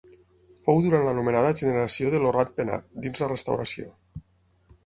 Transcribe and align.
Fou 0.69 0.79
durant 0.85 1.03
l’anomenada 1.07 1.51
generació 1.59 2.13
de 2.15 2.23
«Lo 2.25 2.33
Rat 2.39 2.57
Penat», 2.61 2.91
dins 3.05 3.23
la 3.25 3.31
Restauració. 3.33 3.93